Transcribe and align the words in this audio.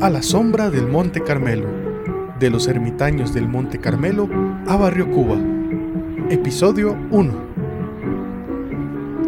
A 0.00 0.08
la 0.08 0.22
sombra 0.22 0.70
del 0.70 0.86
Monte 0.86 1.22
Carmelo, 1.22 1.66
de 2.38 2.48
los 2.48 2.68
ermitaños 2.68 3.34
del 3.34 3.46
Monte 3.46 3.78
Carmelo 3.78 4.30
a 4.66 4.76
Barrio 4.76 5.10
Cuba. 5.10 5.36
Episodio 6.30 6.96
1. 7.10 7.32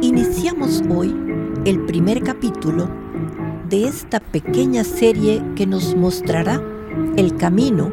Iniciamos 0.01 0.83
hoy 0.89 1.15
el 1.67 1.81
primer 1.81 2.23
capítulo 2.23 2.89
de 3.69 3.85
esta 3.85 4.19
pequeña 4.19 4.83
serie 4.83 5.43
que 5.57 5.67
nos 5.67 5.95
mostrará 5.95 6.63
el 7.19 7.37
camino 7.37 7.93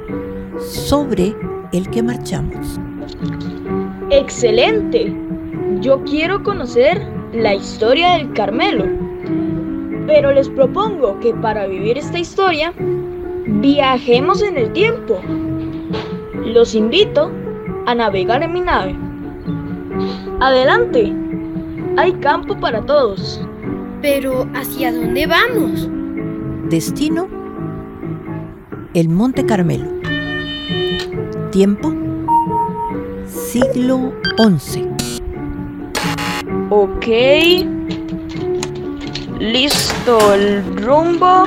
sobre 0.61 1.35
el 1.73 1.89
que 1.89 2.01
marchamos. 2.01 2.79
¡Excelente! 4.09 5.13
Yo 5.81 6.01
quiero 6.05 6.43
conocer 6.43 7.05
la 7.33 7.53
historia 7.55 8.13
del 8.13 8.31
Carmelo. 8.31 9.08
Pero 10.09 10.31
les 10.31 10.49
propongo 10.49 11.19
que 11.19 11.35
para 11.35 11.67
vivir 11.67 11.95
esta 11.95 12.17
historia, 12.17 12.73
viajemos 13.45 14.41
en 14.41 14.57
el 14.57 14.73
tiempo. 14.73 15.21
Los 16.43 16.73
invito 16.73 17.29
a 17.85 17.93
navegar 17.93 18.41
en 18.41 18.53
mi 18.53 18.61
nave. 18.61 18.95
Adelante, 20.39 21.13
hay 21.95 22.13
campo 22.13 22.59
para 22.59 22.81
todos. 22.81 23.39
Pero 24.01 24.47
¿hacia 24.55 24.91
dónde 24.91 25.27
vamos? 25.27 25.87
Destino, 26.71 27.27
el 28.95 29.09
Monte 29.09 29.45
Carmelo. 29.45 29.85
Tiempo, 31.51 31.93
siglo 33.27 34.11
XI. 34.39 34.87
Ok. 36.71 37.98
Listo 39.39 40.33
el 40.33 40.83
rumbo. 40.83 41.45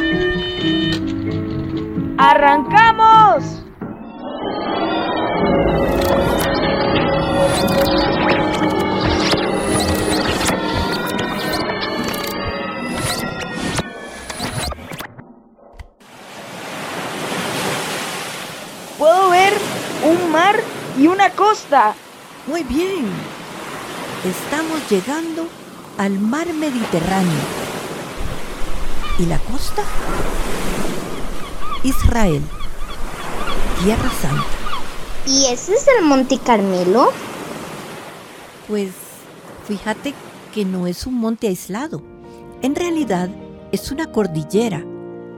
¡Arrancamos! 2.16 3.44
Puedo 18.96 19.28
ver 19.28 19.52
un 20.02 20.32
mar 20.32 20.56
y 20.98 21.08
una 21.08 21.28
costa. 21.28 21.92
Muy 22.46 22.62
bien. 22.64 23.04
Estamos 24.24 24.80
llegando 24.88 25.46
al 25.98 26.18
mar 26.18 26.46
Mediterráneo. 26.54 27.61
¿Y 29.18 29.26
la 29.26 29.38
costa? 29.38 29.82
Israel, 31.84 32.42
Tierra 33.82 34.10
Santa. 34.20 34.44
¿Y 35.26 35.46
ese 35.46 35.74
es 35.74 35.86
el 35.98 36.04
Monte 36.04 36.38
Carmelo? 36.38 37.10
Pues 38.68 38.90
fíjate 39.66 40.14
que 40.54 40.64
no 40.64 40.86
es 40.86 41.06
un 41.06 41.14
monte 41.14 41.48
aislado. 41.48 42.02
En 42.62 42.74
realidad 42.74 43.28
es 43.70 43.90
una 43.90 44.10
cordillera 44.10 44.84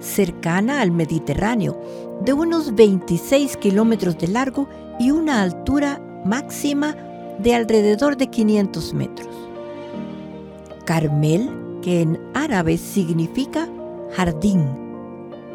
cercana 0.01 0.81
al 0.81 0.91
Mediterráneo, 0.91 1.81
de 2.25 2.33
unos 2.33 2.75
26 2.75 3.57
kilómetros 3.57 4.19
de 4.19 4.29
largo 4.29 4.69
y 5.01 5.11
una 5.11 5.43
altura 5.43 6.01
máxima 6.25 6.95
de 7.39 7.55
alrededor 7.55 8.17
de 8.17 8.29
500 8.29 8.95
metros. 8.95 9.29
Carmel, 10.85 11.64
que 11.85 12.01
en 12.01 12.19
árabe 12.33 12.79
significa 12.79 13.69
jardín, 14.17 14.67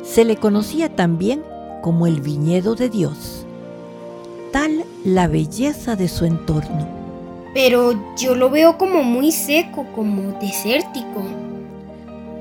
se 0.03 0.23
le 0.25 0.37
conocía 0.37 0.95
también 0.95 1.41
como 1.81 2.05
el 2.05 2.21
viñedo 2.21 2.75
de 2.75 2.87
Dios. 2.87 3.47
Tal 4.51 4.85
la 5.03 5.27
belleza 5.27 5.95
de 5.95 6.07
su 6.07 6.25
entorno. 6.25 6.87
Pero 7.55 8.15
yo 8.15 8.35
lo 8.35 8.51
veo 8.51 8.77
como 8.77 9.01
muy 9.01 9.31
seco, 9.31 9.87
como 9.95 10.39
desértico. 10.39 11.23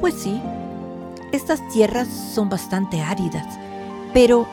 Pues 0.02 0.12
sí, 0.16 0.38
estas 1.32 1.66
tierras 1.68 2.08
son 2.34 2.50
bastante 2.50 3.00
áridas, 3.00 3.58
pero 4.12 4.46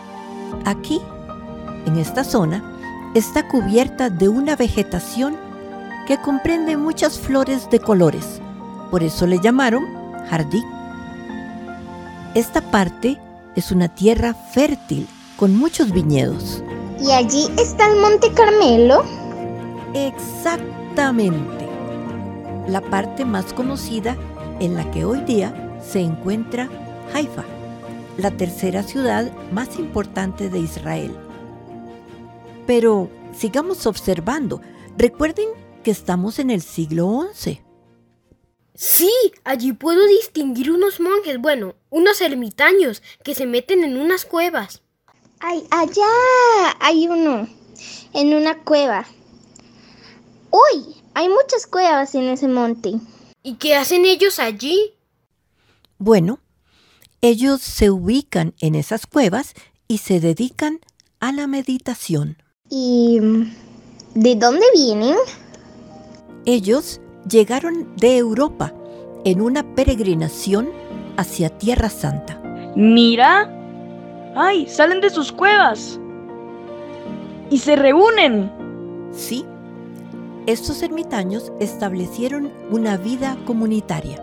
aquí, 0.64 1.02
en 1.86 1.98
esta 1.98 2.24
zona, 2.24 3.12
está 3.16 3.50
cubierta 3.50 4.10
de 4.10 4.30
una 4.30 4.56
vegetación 4.56 5.36
que 6.08 6.22
comprende 6.22 6.78
muchas 6.78 7.20
flores 7.20 7.70
de 7.70 7.80
colores. 7.80 8.40
Por 8.92 9.04
eso 9.04 9.28
le 9.28 9.40
llamaron 9.40 9.86
jardín. 10.30 10.64
Esta 12.34 12.62
parte 12.72 13.20
es 13.56 13.72
una 13.72 13.88
tierra 13.88 14.34
fértil 14.34 15.08
con 15.38 15.56
muchos 15.56 15.92
viñedos. 15.92 16.64
¿Y 17.00 17.12
allí 17.12 17.48
está 17.58 17.88
el 17.88 18.00
Monte 18.00 18.32
Carmelo? 18.34 19.04
Exactamente. 19.94 21.68
La 22.68 22.82
parte 22.82 23.26
más 23.26 23.54
conocida 23.54 24.18
en 24.60 24.76
la 24.76 24.90
que 24.92 25.06
hoy 25.06 25.22
día 25.22 25.78
se 25.82 26.02
encuentra 26.02 26.70
Haifa, 27.14 27.44
la 28.18 28.32
tercera 28.32 28.84
ciudad 28.84 29.32
más 29.52 29.78
importante 29.78 30.50
de 30.50 30.60
Israel. 30.60 31.16
Pero 32.66 33.10
sigamos 33.38 33.86
observando. 33.86 34.62
Recuerden 34.98 35.48
que 35.84 35.92
estamos 35.92 36.40
en 36.40 36.50
el 36.50 36.62
siglo 36.62 37.28
XI. 37.34 37.65
Sí, 38.76 39.10
allí 39.46 39.72
puedo 39.72 40.06
distinguir 40.06 40.70
unos 40.70 41.00
monjes, 41.00 41.40
bueno, 41.40 41.76
unos 41.90 42.20
ermitaños 42.20 43.02
que 43.24 43.34
se 43.34 43.46
meten 43.46 43.86
en 43.86 43.98
unas 43.98 44.26
cuevas. 44.26 44.82
Ay, 45.40 45.66
allá 45.72 46.06
hay 46.82 47.08
uno, 47.08 47.48
en 48.14 48.34
una 48.34 48.64
cueva. 48.64 49.06
Uy, 50.52 51.02
hay 51.14 51.30
muchas 51.30 51.68
cuevas 51.68 52.16
en 52.16 52.24
ese 52.26 52.50
monte. 52.50 52.96
¿Y 53.44 53.56
qué 53.56 53.76
hacen 53.76 54.06
ellos 54.06 54.40
allí? 54.40 54.94
Bueno, 55.98 56.40
ellos 57.22 57.62
se 57.62 57.90
ubican 57.90 58.56
en 58.60 58.76
esas 58.76 59.08
cuevas 59.08 59.54
y 59.88 60.00
se 60.00 60.20
dedican 60.20 60.82
a 61.22 61.32
la 61.32 61.48
meditación. 61.48 62.44
¿Y 62.70 63.20
de 64.16 64.36
dónde 64.36 64.66
vienen? 64.74 65.16
Ellos 66.46 67.00
llegaron 67.30 67.96
de 67.98 68.18
Europa 68.18 68.74
en 69.24 69.42
una 69.42 69.64
peregrinación 69.76 70.70
hacia 71.18 71.50
Tierra 71.50 71.90
Santa. 71.90 72.40
Mira. 72.76 73.52
¡Ay! 74.36 74.68
Salen 74.68 75.02
de 75.02 75.10
sus 75.10 75.32
cuevas. 75.32 76.00
Y 77.50 77.58
se 77.58 77.76
reúnen. 77.76 78.52
Sí, 79.12 79.46
estos 80.46 80.84
ermitaños 80.84 81.52
establecieron 81.60 82.52
una 82.70 82.98
vida 82.98 83.38
comunitaria. 83.46 84.22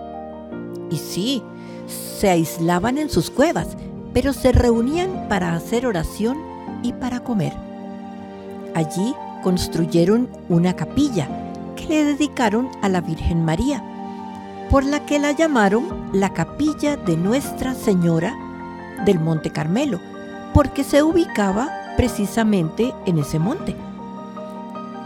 Y 0.90 0.96
sí, 0.96 1.42
se 1.86 2.28
aislaban 2.28 2.98
en 2.98 3.08
sus 3.08 3.30
cuevas, 3.30 3.76
pero 4.12 4.32
se 4.32 4.52
reunían 4.52 5.28
para 5.28 5.54
hacer 5.54 5.86
oración 5.86 6.38
y 6.82 6.92
para 6.92 7.20
comer. 7.20 7.54
Allí 8.74 9.14
construyeron 9.42 10.28
una 10.48 10.76
capilla 10.76 11.41
que 11.74 11.86
le 11.86 12.04
dedicaron 12.04 12.68
a 12.82 12.88
la 12.88 13.00
Virgen 13.00 13.44
María, 13.44 13.82
por 14.70 14.84
la 14.84 15.04
que 15.04 15.18
la 15.18 15.32
llamaron 15.32 16.10
la 16.12 16.32
capilla 16.32 16.96
de 16.96 17.16
Nuestra 17.16 17.74
Señora 17.74 18.34
del 19.04 19.20
Monte 19.20 19.50
Carmelo, 19.50 20.00
porque 20.54 20.84
se 20.84 21.02
ubicaba 21.02 21.68
precisamente 21.96 22.94
en 23.06 23.18
ese 23.18 23.38
monte. 23.38 23.76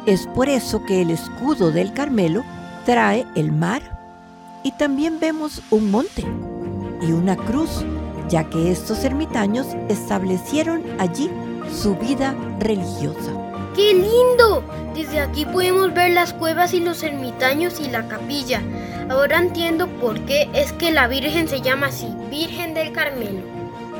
Es 0.06 0.26
por 0.28 0.48
eso 0.48 0.84
que 0.84 1.02
el 1.02 1.10
escudo 1.10 1.72
del 1.72 1.92
Carmelo 1.92 2.44
trae 2.84 3.26
el 3.34 3.50
mar 3.50 3.82
y 4.62 4.72
también 4.72 5.18
vemos 5.18 5.62
un 5.70 5.90
monte 5.90 6.24
y 7.02 7.12
una 7.12 7.36
cruz, 7.36 7.84
ya 8.28 8.44
que 8.44 8.70
estos 8.70 9.04
ermitaños 9.04 9.66
establecieron 9.88 10.82
allí 10.98 11.30
su 11.72 11.96
vida 11.96 12.34
religiosa. 12.60 13.45
¡Qué 13.76 13.92
lindo! 13.92 14.64
Desde 14.94 15.20
aquí 15.20 15.44
podemos 15.44 15.92
ver 15.92 16.12
las 16.12 16.32
cuevas 16.32 16.72
y 16.72 16.80
los 16.80 17.02
ermitaños 17.02 17.78
y 17.78 17.90
la 17.90 18.08
capilla. 18.08 18.62
Ahora 19.10 19.38
entiendo 19.38 19.86
por 20.00 20.18
qué 20.24 20.48
es 20.54 20.72
que 20.72 20.90
la 20.90 21.08
Virgen 21.08 21.46
se 21.46 21.60
llama 21.60 21.88
así, 21.88 22.08
Virgen 22.30 22.72
del 22.72 22.92
Carmelo. 22.92 23.42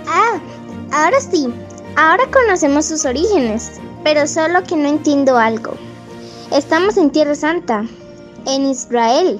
Ah, 0.09 0.41
ahora 0.93 1.21
sí. 1.21 1.53
Ahora 1.95 2.25
conocemos 2.31 2.87
sus 2.87 3.05
orígenes, 3.05 3.73
pero 4.03 4.27
solo 4.27 4.63
que 4.63 4.77
no 4.77 4.89
entiendo 4.89 5.37
algo. 5.37 5.75
Estamos 6.53 6.97
en 6.97 7.11
Tierra 7.11 7.35
Santa, 7.35 7.85
en 8.47 8.67
Israel. 8.67 9.39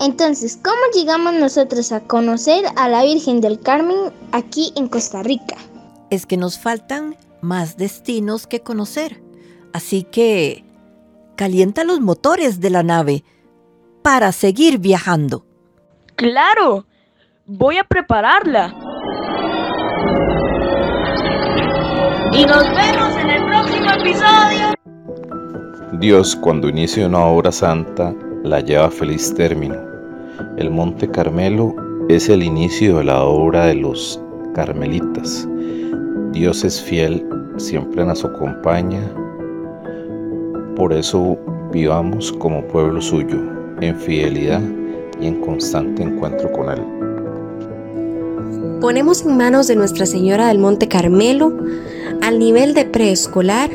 Entonces, 0.00 0.58
¿cómo 0.64 0.80
llegamos 0.94 1.34
nosotros 1.34 1.92
a 1.92 2.00
conocer 2.00 2.64
a 2.76 2.88
la 2.88 3.02
Virgen 3.02 3.42
del 3.42 3.60
Carmen 3.60 4.10
aquí 4.32 4.72
en 4.74 4.88
Costa 4.88 5.22
Rica? 5.22 5.56
Es 6.08 6.24
que 6.24 6.38
nos 6.38 6.58
faltan 6.58 7.16
más 7.42 7.76
destinos 7.76 8.46
que 8.46 8.60
conocer. 8.60 9.23
Así 9.74 10.04
que 10.04 10.64
calienta 11.34 11.82
los 11.82 12.00
motores 12.00 12.60
de 12.60 12.70
la 12.70 12.84
nave 12.84 13.24
para 14.02 14.30
seguir 14.30 14.78
viajando. 14.78 15.44
Claro. 16.14 16.86
Voy 17.44 17.78
a 17.78 17.82
prepararla. 17.82 18.72
Y 22.32 22.46
nos 22.46 22.62
vemos 22.68 23.16
en 23.20 23.30
el 23.30 23.44
próximo 23.46 23.90
episodio. 23.90 24.74
Dios 25.98 26.36
cuando 26.36 26.68
inicia 26.68 27.08
una 27.08 27.24
obra 27.24 27.50
santa 27.50 28.14
la 28.44 28.60
lleva 28.60 28.86
a 28.86 28.90
feliz 28.92 29.34
término. 29.34 29.74
El 30.56 30.70
Monte 30.70 31.10
Carmelo 31.10 31.74
es 32.08 32.28
el 32.28 32.44
inicio 32.44 32.98
de 32.98 33.04
la 33.04 33.24
obra 33.24 33.66
de 33.66 33.74
los 33.74 34.22
carmelitas. 34.54 35.48
Dios 36.30 36.62
es 36.62 36.80
fiel, 36.80 37.26
siempre 37.56 38.04
nos 38.04 38.24
acompaña. 38.24 39.02
Por 40.76 40.92
eso 40.92 41.38
vivamos 41.72 42.32
como 42.32 42.66
pueblo 42.66 43.00
suyo, 43.00 43.38
en 43.80 43.96
fidelidad 43.96 44.60
y 45.20 45.28
en 45.28 45.40
constante 45.40 46.02
encuentro 46.02 46.50
con 46.50 46.68
Él. 46.68 46.82
Ponemos 48.80 49.24
en 49.24 49.36
manos 49.36 49.68
de 49.68 49.76
Nuestra 49.76 50.04
Señora 50.04 50.48
del 50.48 50.58
Monte 50.58 50.88
Carmelo, 50.88 51.52
al 52.22 52.38
nivel 52.38 52.74
de 52.74 52.84
preescolar, 52.84 53.70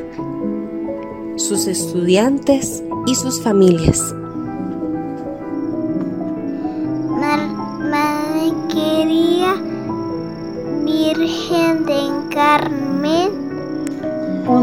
sus 1.37 1.67
estudiantes 1.67 2.83
y 3.07 3.15
sus 3.15 3.41
familias. 3.41 4.13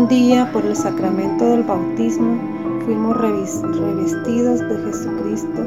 Un 0.07 0.11
día 0.11 0.49
por 0.53 0.65
el 0.65 0.77
sacramento 0.77 1.45
del 1.45 1.65
bautismo 1.65 2.39
fuimos 2.85 3.17
revestidos 3.17 4.61
de 4.61 4.79
Jesucristo, 4.85 5.67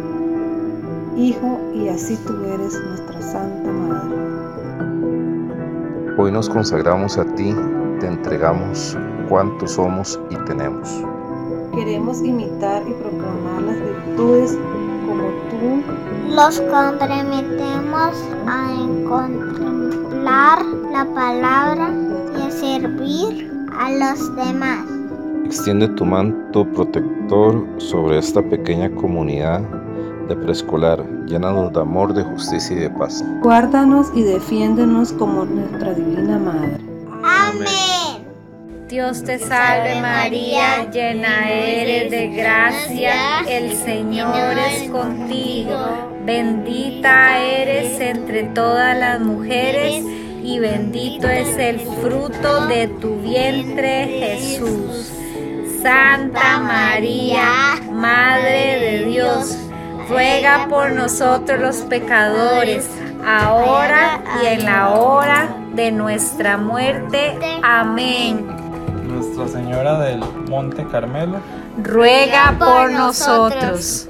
Hijo, 1.18 1.60
y 1.76 1.90
así 1.90 2.18
tú 2.26 2.42
eres 2.46 2.82
nuestra 2.82 3.22
Santa 3.22 3.70
Madre. 3.70 4.16
Hoy 6.18 6.32
nos 6.32 6.48
consagramos 6.48 7.18
a 7.18 7.26
ti, 7.36 7.54
te 8.00 8.08
entregamos 8.08 8.98
cuanto 9.28 9.68
somos 9.68 10.18
y 10.30 10.38
tenemos. 10.46 11.04
Queremos 11.76 12.24
imitar 12.24 12.84
y 12.88 12.94
proclamar 12.94 13.62
las 13.64 13.76
virtudes 13.76 14.58
como 15.06 15.24
tú. 15.50 15.84
Los 16.34 16.62
comprometemos 16.62 18.24
a 18.48 18.72
contemplar 19.06 20.66
la 20.94 21.06
palabra 21.14 21.92
y 22.38 22.42
a 22.42 22.52
servir 22.52 23.59
a 23.80 23.90
los 23.92 24.36
demás. 24.36 24.86
Extiende 25.46 25.88
tu 25.90 26.06
manto 26.06 26.66
protector 26.74 27.66
sobre 27.78 28.20
esta 28.20 28.42
pequeña 28.42 28.92
comunidad 28.92 29.62
de 30.28 30.36
preescolar, 30.36 31.04
llénanos 31.26 31.74
de 31.74 31.80
amor, 31.80 32.14
de 32.14 32.24
justicia 32.24 32.76
y 32.76 32.80
de 32.82 32.90
paz. 32.92 33.24
Guárdanos 33.42 34.12
y 34.14 34.24
defiéndenos 34.24 35.14
como 35.14 35.46
nuestra 35.46 35.94
divina 35.94 36.38
Madre. 36.38 36.78
Amén. 37.24 38.28
Dios 38.90 39.24
te 39.24 39.40
salve 39.40 40.02
María, 40.02 40.90
llena 40.92 41.50
eres 41.50 42.12
de 42.12 42.30
gracia, 42.30 43.42
el 43.48 43.74
Señor 43.74 44.58
es 44.58 44.90
contigo, 44.90 45.78
bendita 46.26 47.38
eres 47.40 48.00
entre 48.00 48.46
todas 48.46 48.98
las 48.98 49.22
mujeres 49.22 50.04
y 50.44 50.60
bendito 50.60 51.28
es 51.28 51.58
el 51.58 51.80
fruto 51.80 52.68
de 52.68 52.88
tu 52.88 53.18
vientre 53.18 54.08
Jesús. 54.08 55.12
Santa 55.82 56.60
María, 56.60 57.80
Madre 57.92 58.80
de 58.80 59.06
Dios, 59.06 59.58
ruega 60.10 60.68
por 60.70 60.92
nosotros 60.92 61.60
los 61.60 61.78
pecadores, 61.78 62.90
ahora 63.26 64.22
y 64.42 64.48
en 64.48 64.66
la 64.66 64.90
hora 64.90 65.56
de 65.74 65.92
nuestra 65.92 66.58
muerte. 66.58 67.38
Amén. 67.64 68.46
Nuestra 69.08 69.48
Señora 69.48 70.00
del 70.00 70.20
Monte 70.50 70.86
Carmelo, 70.92 71.40
ruega 71.82 72.56
por 72.60 72.92
nosotros. 72.92 74.10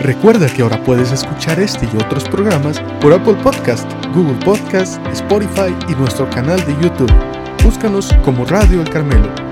Recuerda 0.00 0.48
que 0.48 0.62
ahora 0.62 0.82
puedes 0.82 1.12
escuchar 1.12 1.60
este 1.60 1.84
y 1.84 1.96
otros 2.02 2.24
programas 2.24 2.80
por 3.02 3.12
Apple 3.12 3.36
Podcast, 3.42 3.86
Google 4.14 4.42
Podcast, 4.42 4.98
Spotify 5.08 5.74
y 5.88 5.94
nuestro 5.94 6.28
canal 6.30 6.58
de 6.64 6.72
YouTube. 6.80 7.12
Búscanos 7.62 8.10
como 8.24 8.46
Radio 8.46 8.80
El 8.80 8.88
Carmelo. 8.88 9.49